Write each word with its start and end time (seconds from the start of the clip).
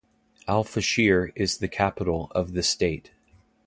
Al-Fashir 0.47 1.31
is 1.35 1.59
the 1.59 1.67
capital 1.67 2.31
of 2.33 2.53
the 2.53 2.63
state. 2.63 3.11